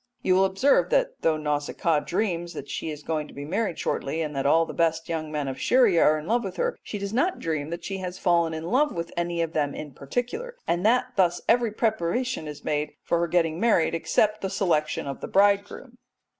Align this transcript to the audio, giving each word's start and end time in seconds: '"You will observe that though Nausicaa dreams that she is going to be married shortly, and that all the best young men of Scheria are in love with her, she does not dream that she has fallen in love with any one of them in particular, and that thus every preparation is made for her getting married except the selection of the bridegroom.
'"You 0.23 0.33
will 0.33 0.45
observe 0.45 0.89
that 0.89 1.21
though 1.21 1.37
Nausicaa 1.37 1.99
dreams 1.99 2.53
that 2.53 2.67
she 2.67 2.89
is 2.89 3.03
going 3.03 3.27
to 3.27 3.35
be 3.35 3.45
married 3.45 3.77
shortly, 3.77 4.23
and 4.23 4.35
that 4.35 4.47
all 4.47 4.65
the 4.65 4.73
best 4.73 5.07
young 5.07 5.31
men 5.31 5.47
of 5.47 5.61
Scheria 5.61 6.01
are 6.01 6.17
in 6.17 6.25
love 6.25 6.43
with 6.43 6.55
her, 6.55 6.75
she 6.81 6.97
does 6.97 7.13
not 7.13 7.37
dream 7.37 7.69
that 7.69 7.83
she 7.85 7.99
has 7.99 8.17
fallen 8.17 8.51
in 8.51 8.63
love 8.63 8.91
with 8.95 9.13
any 9.15 9.37
one 9.37 9.43
of 9.43 9.53
them 9.53 9.75
in 9.75 9.91
particular, 9.93 10.55
and 10.67 10.83
that 10.87 11.11
thus 11.17 11.39
every 11.47 11.69
preparation 11.71 12.47
is 12.47 12.65
made 12.65 12.93
for 13.03 13.19
her 13.19 13.27
getting 13.27 13.59
married 13.59 13.93
except 13.93 14.41
the 14.41 14.49
selection 14.49 15.05
of 15.05 15.21
the 15.21 15.27
bridegroom. 15.27 15.99